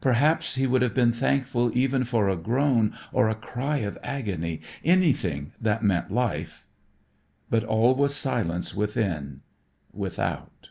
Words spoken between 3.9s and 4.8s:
agony,